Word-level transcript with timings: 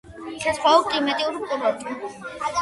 საზღვაო 0.45 0.79
კლიმატური 0.93 1.43
კურორტი. 1.53 1.95